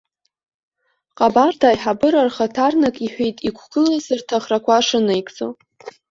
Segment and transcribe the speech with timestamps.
[1.17, 5.47] Ҟабарда аиҳабыра рхаҭарнак иҳәеит иқәгылаз рҭахрақәа шынаигӡо.